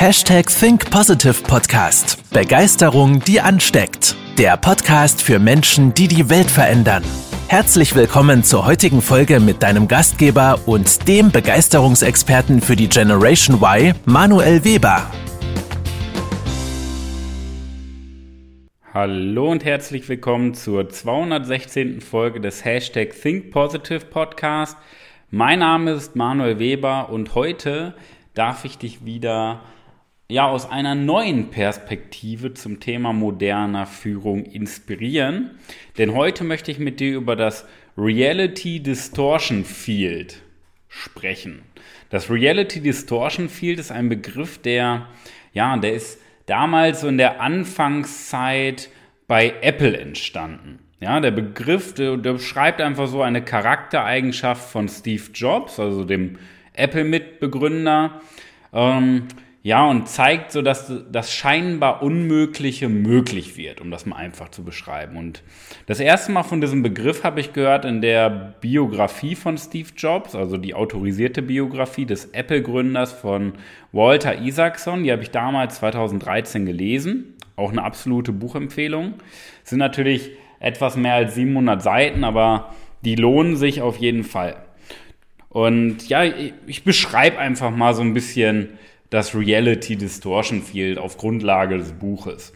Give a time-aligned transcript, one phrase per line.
[0.00, 2.22] Hashtag Think Positive Podcast.
[2.32, 4.14] Begeisterung, die ansteckt.
[4.38, 7.02] Der Podcast für Menschen, die die Welt verändern.
[7.48, 13.92] Herzlich willkommen zur heutigen Folge mit deinem Gastgeber und dem Begeisterungsexperten für die Generation Y,
[14.04, 15.10] Manuel Weber.
[18.94, 22.00] Hallo und herzlich willkommen zur 216.
[22.02, 24.76] Folge des Hashtag Think Positive Podcast.
[25.32, 27.96] Mein Name ist Manuel Weber und heute
[28.34, 29.60] darf ich dich wieder
[30.30, 35.52] ja aus einer neuen Perspektive zum Thema moderner Führung inspirieren.
[35.96, 40.42] Denn heute möchte ich mit dir über das Reality Distortion Field
[40.88, 41.62] sprechen.
[42.10, 45.06] Das Reality Distortion Field ist ein Begriff, der
[45.54, 48.90] ja, der ist damals so in der Anfangszeit
[49.26, 50.78] bei Apple entstanden.
[51.00, 56.38] Ja, der Begriff, der, beschreibt einfach so eine Charaktereigenschaft von Steve Jobs, also dem
[56.74, 58.20] Apple-Mitbegründer.
[58.74, 59.28] Ähm,
[59.62, 64.64] ja, und zeigt so, dass das scheinbar Unmögliche möglich wird, um das mal einfach zu
[64.64, 65.16] beschreiben.
[65.16, 65.42] Und
[65.86, 70.36] das erste Mal von diesem Begriff habe ich gehört in der Biografie von Steve Jobs,
[70.36, 73.54] also die autorisierte Biografie des Apple-Gründers von
[73.90, 75.02] Walter Isaacson.
[75.02, 77.34] Die habe ich damals 2013 gelesen.
[77.56, 79.14] Auch eine absolute Buchempfehlung.
[79.64, 82.72] Sind natürlich etwas mehr als 700 Seiten, aber
[83.04, 84.56] die lohnen sich auf jeden Fall.
[85.48, 86.22] Und ja,
[86.66, 88.78] ich beschreibe einfach mal so ein bisschen
[89.10, 92.52] das Reality Distortion Field auf Grundlage des Buches.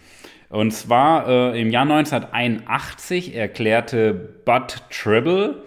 [0.49, 4.13] Und zwar äh, im Jahr 1981 erklärte
[4.45, 5.63] Bud Tribble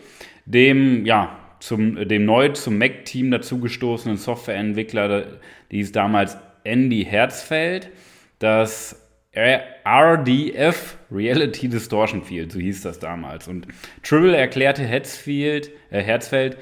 [0.45, 5.39] dem, ja, zum, dem neu zum Mac-Team dazugestoßenen Softwareentwickler,
[5.71, 7.89] die ist damals Andy Herzfeld,
[8.37, 9.01] das
[9.35, 13.47] RDF, Reality Distortion Field, so hieß das damals.
[13.47, 13.67] Und
[14.03, 16.57] Tribble erklärte Herzfeld, äh, Herzfeld,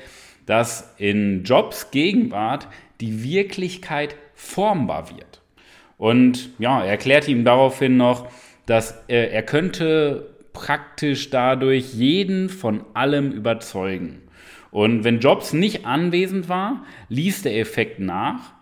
[0.45, 2.67] dass in Jobs Gegenwart
[3.03, 5.41] die Wirklichkeit formbar wird.
[5.97, 8.29] Und ja, er erklärt ihm daraufhin noch,
[8.65, 14.21] dass er, er könnte praktisch dadurch jeden von allem überzeugen.
[14.71, 18.53] Und wenn Jobs nicht anwesend war, ließ der Effekt nach.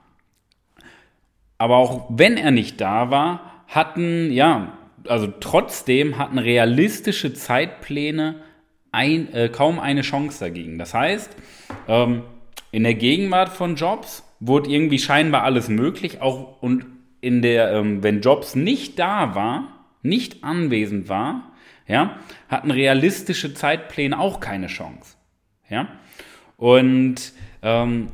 [1.60, 4.74] Aber auch wenn er nicht da war, hatten, ja,
[5.08, 8.42] also trotzdem hatten realistische Zeitpläne
[8.92, 10.80] ein, äh, kaum eine Chance dagegen.
[10.80, 11.36] Das heißt,
[11.88, 12.24] ähm,
[12.72, 16.86] in der Gegenwart von Jobs wurde irgendwie scheinbar alles möglich, auch und
[17.22, 21.54] in der, ähm, wenn Jobs nicht da war, nicht anwesend war,
[21.88, 22.18] ja,
[22.50, 25.16] hatten realistische Zeitpläne auch keine Chance.
[25.70, 25.88] Ja?
[26.58, 28.08] Und ähm,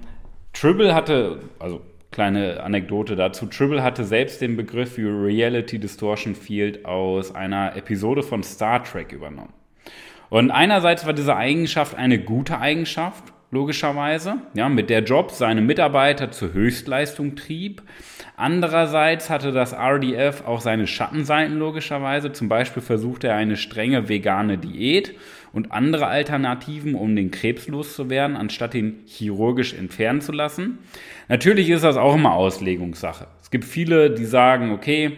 [0.53, 7.33] Tribble hatte, also kleine Anekdote dazu, Tribble hatte selbst den Begriff Reality Distortion Field aus
[7.33, 9.53] einer Episode von Star Trek übernommen.
[10.29, 16.31] Und einerseits war diese Eigenschaft eine gute Eigenschaft, logischerweise, ja, mit der Jobs seine Mitarbeiter
[16.31, 17.81] zur Höchstleistung trieb.
[18.35, 22.31] Andererseits hatte das RDF auch seine Schattenseiten logischerweise.
[22.31, 25.15] Zum Beispiel versuchte er eine strenge vegane Diät
[25.53, 30.79] und andere Alternativen, um den Krebs loszuwerden, anstatt ihn chirurgisch entfernen zu lassen.
[31.29, 33.27] Natürlich ist das auch immer Auslegungssache.
[33.41, 35.13] Es gibt viele, die sagen, okay,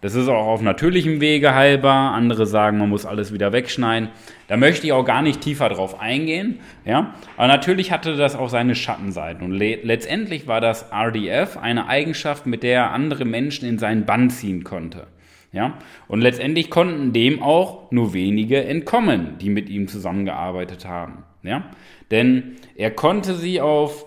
[0.00, 2.12] das ist auch auf natürlichem Wege heilbar.
[2.12, 4.10] Andere sagen, man muss alles wieder wegschneiden.
[4.46, 6.60] Da möchte ich auch gar nicht tiefer drauf eingehen.
[6.84, 7.14] Ja?
[7.36, 9.42] Aber natürlich hatte das auch seine Schattenseiten.
[9.42, 14.04] Und le letztendlich war das RDF eine Eigenschaft, mit der er andere Menschen in seinen
[14.04, 15.06] Bann ziehen konnte.
[15.52, 15.78] Ja?
[16.08, 21.24] Und letztendlich konnten dem auch nur wenige entkommen, die mit ihm zusammengearbeitet haben.
[21.42, 21.70] Ja?
[22.10, 24.06] Denn er konnte sie auf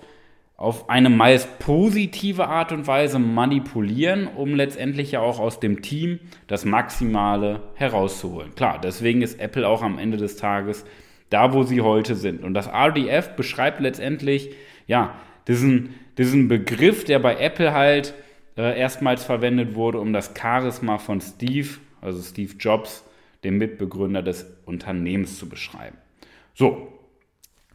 [0.60, 6.20] auf eine meist positive Art und Weise manipulieren, um letztendlich ja auch aus dem Team
[6.48, 8.54] das Maximale herauszuholen.
[8.56, 10.84] Klar, deswegen ist Apple auch am Ende des Tages
[11.30, 12.44] da, wo sie heute sind.
[12.44, 14.50] Und das RDF beschreibt letztendlich,
[14.86, 15.16] ja,
[15.48, 18.14] diesen, diesen Begriff, der bei Apple halt
[18.58, 21.70] äh, erstmals verwendet wurde, um das Charisma von Steve,
[22.02, 23.06] also Steve Jobs,
[23.46, 25.96] dem Mitbegründer des Unternehmens zu beschreiben.
[26.54, 26.99] So,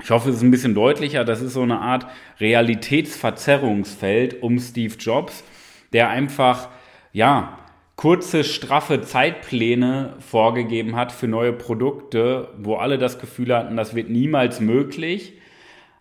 [0.04, 1.24] ich hoffe, es ist ein bisschen deutlicher.
[1.24, 2.06] Das ist so eine Art
[2.38, 5.42] Realitätsverzerrungsfeld um Steve Jobs,
[5.94, 6.68] der einfach,
[7.14, 7.58] ja,
[7.96, 14.10] kurze, straffe Zeitpläne vorgegeben hat für neue Produkte, wo alle das Gefühl hatten, das wird
[14.10, 15.38] niemals möglich.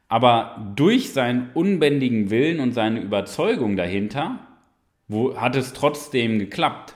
[0.09, 4.39] Aber durch seinen unbändigen Willen und seine Überzeugung dahinter
[5.07, 6.95] wo, hat es trotzdem geklappt.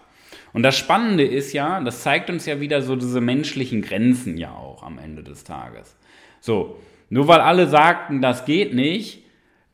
[0.51, 4.51] Und das Spannende ist ja, das zeigt uns ja wieder so diese menschlichen Grenzen ja
[4.51, 5.95] auch am Ende des Tages.
[6.41, 6.77] So,
[7.09, 9.23] nur weil alle sagten, das geht nicht,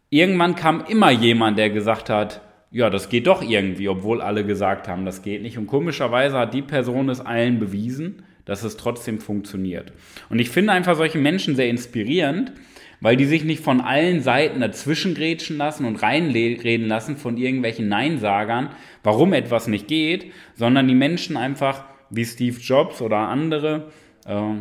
[0.09, 2.41] irgendwann kam immer jemand, der gesagt hat,
[2.71, 5.57] ja, das geht doch irgendwie, obwohl alle gesagt haben, das geht nicht.
[5.57, 9.93] Und komischerweise hat die Person es allen bewiesen, dass es trotzdem funktioniert.
[10.29, 12.51] Und ich finde einfach solche Menschen sehr inspirierend,
[12.99, 18.69] weil die sich nicht von allen Seiten dazwischengrätschen lassen und reinreden lassen von irgendwelchen Neinsagern,
[19.03, 23.91] warum etwas nicht geht, sondern die Menschen einfach wie Steve Jobs oder andere
[24.25, 24.55] äh,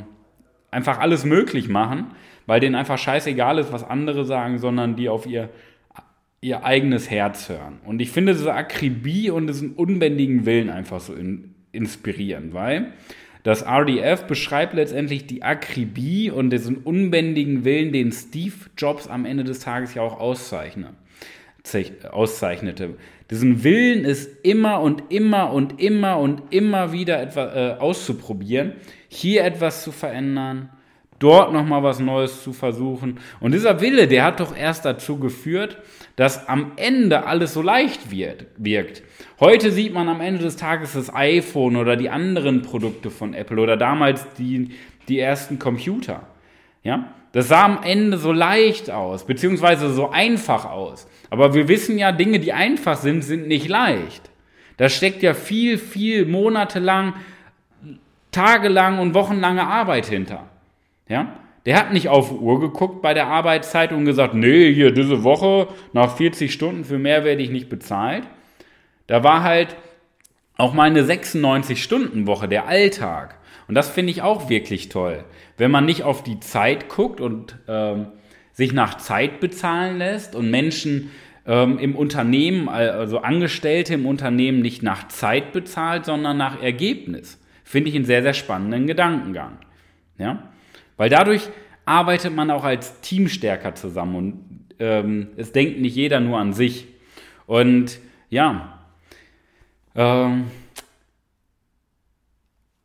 [0.72, 2.06] einfach alles möglich machen,
[2.46, 5.50] weil denen einfach scheißegal ist, was andere sagen, sondern die auf ihr,
[6.40, 7.78] ihr eigenes Herz hören.
[7.84, 12.92] Und ich finde diese Akribie und diesen unbändigen Willen einfach so in, inspirierend, weil
[13.44, 19.42] das RDF beschreibt letztendlich die Akribie und diesen unbändigen Willen, den Steve Jobs am Ende
[19.44, 20.94] des Tages ja auch auszeichnete.
[23.30, 28.74] Diesen Willen ist immer und immer und immer und immer wieder etwas äh, auszuprobieren,
[29.12, 30.70] hier etwas zu verändern,
[31.18, 33.20] dort nochmal was Neues zu versuchen.
[33.40, 35.78] Und dieser Wille, der hat doch erst dazu geführt,
[36.16, 39.02] dass am Ende alles so leicht wird, wirkt.
[39.38, 43.60] Heute sieht man am Ende des Tages das iPhone oder die anderen Produkte von Apple
[43.60, 44.70] oder damals die,
[45.08, 46.22] die ersten Computer.
[46.82, 47.12] Ja?
[47.32, 51.06] Das sah am Ende so leicht aus, beziehungsweise so einfach aus.
[51.30, 54.30] Aber wir wissen ja, Dinge, die einfach sind, sind nicht leicht.
[54.78, 57.14] Da steckt ja viel, viel monatelang,
[58.32, 60.48] tagelang und wochenlange Arbeit hinter.
[61.08, 61.36] Ja?
[61.64, 65.68] Der hat nicht auf Uhr geguckt bei der Arbeitszeit und gesagt, nee, hier diese Woche
[65.92, 68.24] nach 40 Stunden für mehr werde ich nicht bezahlt.
[69.06, 69.76] Da war halt
[70.56, 73.36] auch meine 96-Stunden-Woche, der Alltag.
[73.68, 75.24] Und das finde ich auch wirklich toll.
[75.56, 78.06] Wenn man nicht auf die Zeit guckt und ähm,
[78.52, 81.10] sich nach Zeit bezahlen lässt und Menschen
[81.46, 87.41] ähm, im Unternehmen, also Angestellte im Unternehmen nicht nach Zeit bezahlt, sondern nach Ergebnis.
[87.64, 89.58] Finde ich einen sehr, sehr spannenden Gedankengang.
[90.18, 90.52] Ja?
[90.96, 91.48] Weil dadurch
[91.84, 96.52] arbeitet man auch als Team stärker zusammen und ähm, es denkt nicht jeder nur an
[96.52, 96.86] sich.
[97.46, 97.98] Und
[98.30, 98.86] ja,
[99.94, 100.50] ähm,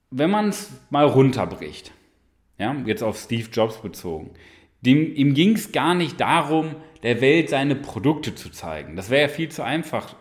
[0.10, 1.92] wenn man es mal runterbricht,
[2.58, 4.32] ja, jetzt auf Steve Jobs bezogen,
[4.82, 8.96] dem, ihm ging es gar nicht darum, der Welt seine Produkte zu zeigen.
[8.96, 10.16] Das wäre ja viel zu einfach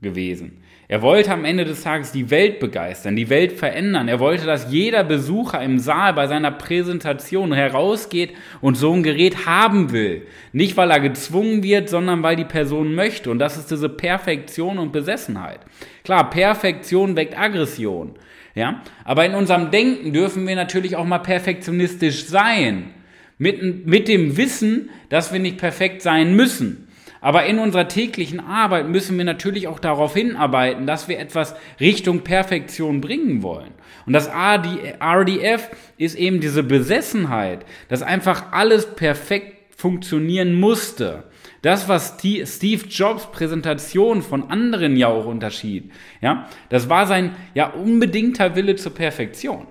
[0.00, 0.62] gewesen.
[0.90, 4.08] Er wollte am Ende des Tages die Welt begeistern, die Welt verändern.
[4.08, 9.46] Er wollte, dass jeder Besucher im Saal bei seiner Präsentation herausgeht und so ein Gerät
[9.46, 10.26] haben will.
[10.52, 13.30] Nicht, weil er gezwungen wird, sondern weil die Person möchte.
[13.30, 15.60] Und das ist diese Perfektion und Besessenheit.
[16.02, 18.16] Klar, Perfektion weckt Aggression.
[18.56, 18.82] Ja?
[19.04, 22.90] Aber in unserem Denken dürfen wir natürlich auch mal perfektionistisch sein.
[23.38, 26.88] Mit, mit dem Wissen, dass wir nicht perfekt sein müssen.
[27.20, 32.20] Aber in unserer täglichen Arbeit müssen wir natürlich auch darauf hinarbeiten, dass wir etwas Richtung
[32.20, 33.72] Perfektion bringen wollen.
[34.06, 41.24] Und das RDF ist eben diese Besessenheit, dass einfach alles perfekt funktionieren musste.
[41.62, 45.92] Das, was Steve Jobs Präsentation von anderen ja auch unterschied,
[46.22, 49.66] ja, das war sein ja unbedingter Wille zur Perfektion.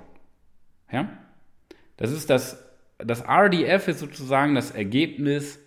[0.91, 1.09] Ja,
[1.97, 2.63] das ist das,
[2.99, 5.59] das RDF ist sozusagen das Ergebnis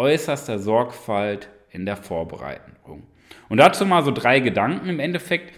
[0.00, 3.02] äußerster Sorgfalt in der Vorbereitung.
[3.50, 4.88] Und dazu mal so drei Gedanken.
[4.88, 5.52] Im Endeffekt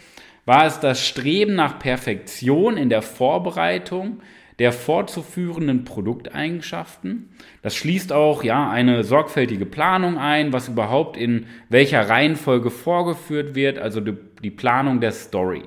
[0.45, 4.21] war es das Streben nach Perfektion in der Vorbereitung
[4.59, 7.31] der fortzuführenden Produkteigenschaften.
[7.63, 13.79] Das schließt auch ja eine sorgfältige Planung ein, was überhaupt in welcher Reihenfolge vorgeführt wird,
[13.79, 15.63] also die Planung der Story.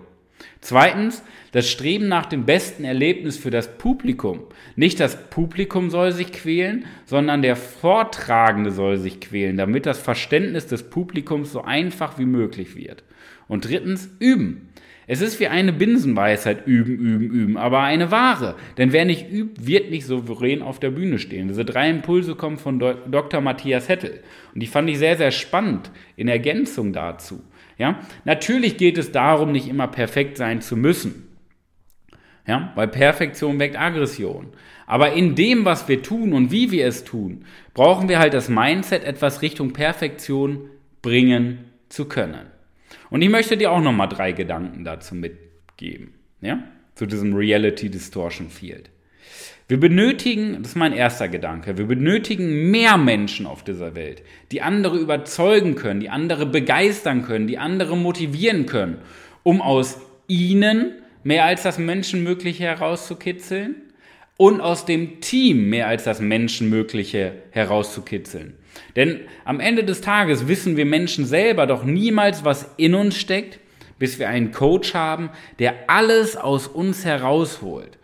[0.62, 4.42] Zweitens, das Streben nach dem besten Erlebnis für das Publikum.
[4.76, 10.68] Nicht das Publikum soll sich quälen, sondern der Vortragende soll sich quälen, damit das Verständnis
[10.68, 13.04] des Publikums so einfach wie möglich wird.
[13.48, 14.70] Und drittens, üben.
[15.08, 18.56] Es ist wie eine Binsenweisheit, üben, üben, üben, aber eine wahre.
[18.78, 21.48] Denn wer nicht übt, wird nicht souverän auf der Bühne stehen.
[21.48, 23.40] Diese drei Impulse kommen von Dr.
[23.40, 24.22] Matthias Hettel.
[24.54, 27.44] Und die fand ich sehr, sehr spannend in Ergänzung dazu.
[27.78, 28.00] Ja?
[28.24, 31.28] Natürlich geht es darum, nicht immer perfekt sein zu müssen.
[32.48, 32.72] Ja?
[32.76, 34.54] Weil Perfektion weckt Aggression.
[34.88, 38.50] Aber in dem, was wir tun und wie wir es tun, brauchen wir halt das
[38.50, 40.70] Mindset, etwas Richtung Perfektion
[41.02, 42.48] bringen zu können.
[43.10, 46.14] Und ich möchte dir auch nochmal drei Gedanken dazu mitgeben.
[46.42, 46.64] Ja?
[46.96, 48.90] Zu diesem Reality Distortion Field.
[49.68, 54.62] Wir benötigen, das ist mein erster Gedanke, wir benötigen mehr Menschen auf dieser Welt, die
[54.62, 59.00] andere überzeugen können, die andere begeistern können, die andere motivieren können,
[59.42, 60.92] um aus ihnen
[61.24, 63.76] mehr als das Menschenmögliche herauszukitzeln
[64.38, 68.54] und aus dem Team mehr als das Menschenmögliche herauszukitzeln.
[68.96, 73.60] Denn am Ende des Tages wissen wir Menschen selber doch niemals, was in uns steckt,
[73.98, 77.98] bis wir einen Coach haben, der alles aus uns herausholt.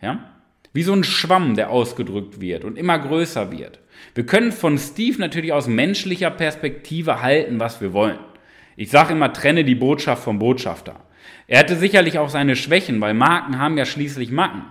[0.00, 0.31] Ja?
[0.72, 3.80] Wie so ein Schwamm, der ausgedrückt wird und immer größer wird.
[4.14, 8.18] Wir können von Steve natürlich aus menschlicher Perspektive halten, was wir wollen.
[8.76, 10.96] Ich sage immer, trenne die Botschaft vom Botschafter.
[11.46, 14.64] Er hatte sicherlich auch seine Schwächen, weil Marken haben ja schließlich Macken.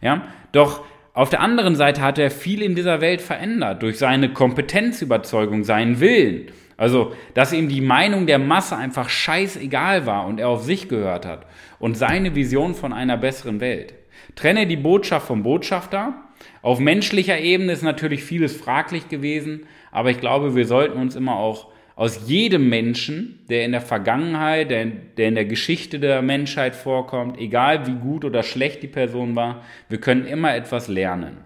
[0.00, 0.22] Ja?
[0.52, 5.62] Doch auf der anderen Seite hat er viel in dieser Welt verändert durch seine Kompetenzüberzeugung,
[5.62, 6.46] seinen Willen.
[6.76, 11.24] Also, dass ihm die Meinung der Masse einfach scheißegal war und er auf sich gehört
[11.24, 11.46] hat
[11.78, 13.94] und seine Vision von einer besseren Welt.
[14.34, 16.14] Trenne die Botschaft vom Botschafter.
[16.62, 21.36] Auf menschlicher Ebene ist natürlich vieles fraglich gewesen, aber ich glaube, wir sollten uns immer
[21.36, 26.74] auch aus jedem Menschen, der in der Vergangenheit, der, der in der Geschichte der Menschheit
[26.74, 31.38] vorkommt, egal wie gut oder schlecht die Person war, wir können immer etwas lernen.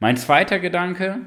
[0.00, 1.18] Mein zweiter Gedanke,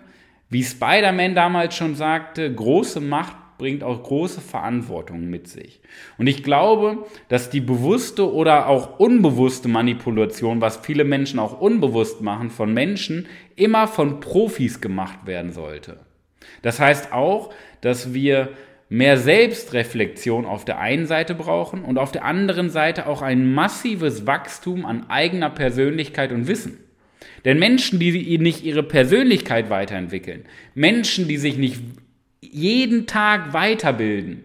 [0.49, 5.79] wie Spider-Man damals schon sagte, große Macht bringt auch große Verantwortung mit sich.
[6.17, 12.19] Und ich glaube, dass die bewusste oder auch unbewusste Manipulation, was viele Menschen auch unbewusst
[12.19, 16.01] machen, von Menschen immer von Profis gemacht werden sollte.
[16.61, 18.49] Das heißt auch, dass wir
[18.89, 24.27] mehr Selbstreflexion auf der einen Seite brauchen und auf der anderen Seite auch ein massives
[24.27, 26.79] Wachstum an eigener Persönlichkeit und Wissen.
[27.45, 30.43] Denn Menschen, die nicht ihre Persönlichkeit weiterentwickeln,
[30.75, 31.79] Menschen, die sich nicht
[32.51, 34.43] jeden Tag weiterbilden,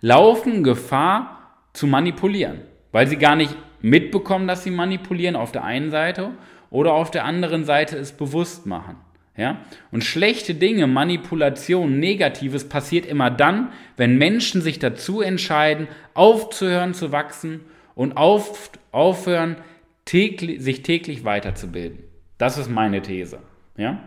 [0.00, 2.60] laufen Gefahr zu manipulieren,
[2.92, 6.32] weil sie gar nicht mitbekommen, dass sie manipulieren auf der einen Seite
[6.70, 8.96] oder auf der anderen Seite es bewusst machen.
[9.36, 9.60] Ja?
[9.90, 17.12] Und schlechte Dinge, Manipulation, Negatives passiert immer dann, wenn Menschen sich dazu entscheiden, aufzuhören zu
[17.12, 17.60] wachsen
[17.94, 19.56] und auf, aufhören,
[20.04, 21.98] täglich, sich täglich weiterzubilden.
[22.38, 23.38] Das ist meine These.
[23.76, 24.00] Ja?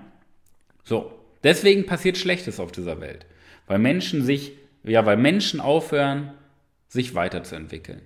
[0.84, 1.19] So.
[1.44, 3.26] Deswegen passiert Schlechtes auf dieser Welt.
[3.68, 4.54] Weil Menschen sich,
[4.84, 6.34] ja, weil Menschen aufhören,
[6.88, 8.02] sich weiterzuentwickeln.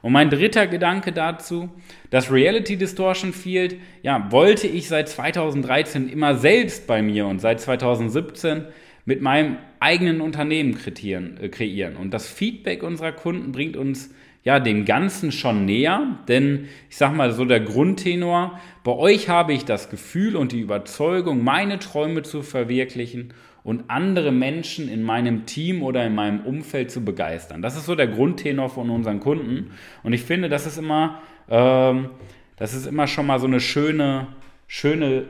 [0.00, 1.70] Und mein dritter Gedanke dazu,
[2.10, 7.60] das Reality Distortion Field, ja, wollte ich seit 2013 immer selbst bei mir und seit
[7.60, 8.66] 2017
[9.04, 10.78] mit meinem eigenen Unternehmen.
[10.86, 11.96] Äh, kreieren.
[11.96, 14.10] Und das Feedback unserer Kunden bringt uns
[14.44, 19.52] ja dem Ganzen schon näher, denn ich sag mal so der Grundtenor, bei euch habe
[19.52, 23.32] ich das Gefühl und die Überzeugung, meine Träume zu verwirklichen
[23.64, 27.62] und andere Menschen in meinem Team oder in meinem Umfeld zu begeistern.
[27.62, 29.70] Das ist so der Grundtenor von unseren Kunden.
[30.02, 32.10] Und ich finde, das ist immer, ähm,
[32.56, 34.26] das ist immer schon mal so eine schöne,
[34.66, 35.26] schöne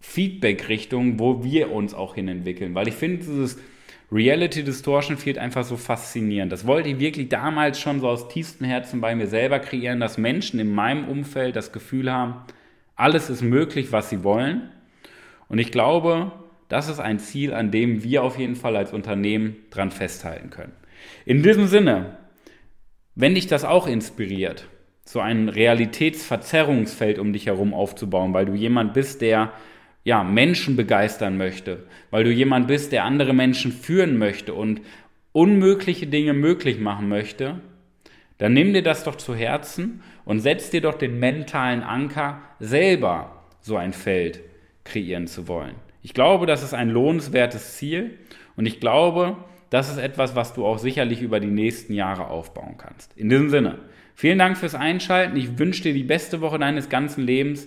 [0.00, 2.74] Feedback-Richtung, wo wir uns auch hin entwickeln.
[2.74, 3.58] Weil ich finde, dieses
[4.14, 6.52] Reality Distortion Field einfach so faszinierend.
[6.52, 10.18] Das wollte ich wirklich damals schon so aus tiefstem Herzen bei mir selber kreieren, dass
[10.18, 12.36] Menschen in meinem Umfeld das Gefühl haben,
[12.94, 14.70] alles ist möglich, was sie wollen.
[15.48, 16.30] Und ich glaube,
[16.68, 20.72] das ist ein Ziel, an dem wir auf jeden Fall als Unternehmen dran festhalten können.
[21.26, 22.16] In diesem Sinne,
[23.16, 24.68] wenn dich das auch inspiriert,
[25.04, 29.52] so ein Realitätsverzerrungsfeld um dich herum aufzubauen, weil du jemand bist, der
[30.04, 34.82] ja, Menschen begeistern möchte, weil du jemand bist, der andere Menschen führen möchte und
[35.32, 37.60] unmögliche Dinge möglich machen möchte,
[38.38, 43.44] dann nimm dir das doch zu Herzen und setz dir doch den mentalen Anker, selber
[43.60, 44.40] so ein Feld
[44.84, 45.74] kreieren zu wollen.
[46.02, 48.18] Ich glaube, das ist ein lohnenswertes Ziel
[48.56, 49.38] und ich glaube,
[49.70, 53.16] das ist etwas, was du auch sicherlich über die nächsten Jahre aufbauen kannst.
[53.16, 53.78] In diesem Sinne,
[54.14, 55.36] vielen Dank fürs Einschalten.
[55.36, 57.66] Ich wünsche dir die beste Woche deines ganzen Lebens